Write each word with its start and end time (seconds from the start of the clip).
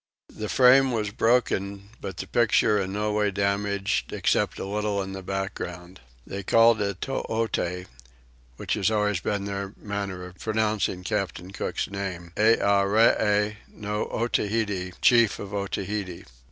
The 0.33 0.49
frame 0.49 0.91
was 0.91 1.11
broken 1.11 1.91
but 1.99 2.17
the 2.17 2.25
picture 2.25 2.87
no 2.87 3.11
way 3.13 3.29
damaged 3.29 4.11
except 4.11 4.57
a 4.57 4.65
little 4.65 4.99
in 5.03 5.11
the 5.13 5.21
background. 5.21 5.99
They 6.25 6.41
called 6.41 6.81
it 6.81 7.01
Toote 7.01 7.85
(which 8.57 8.73
has 8.73 8.89
always 8.89 9.19
been 9.19 9.45
their 9.45 9.75
manner 9.77 10.25
of 10.25 10.39
pronouncing 10.39 11.03
Captain 11.03 11.51
Cook's 11.51 11.87
name) 11.87 12.31
Earee 12.35 13.57
no 13.67 14.07
Otaheite, 14.11 14.95
chief 15.03 15.37
of 15.37 15.53
Otaheite. 15.53 16.25